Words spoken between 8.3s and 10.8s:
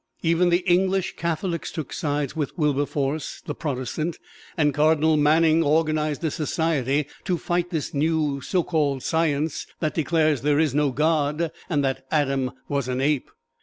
so called science that declares there is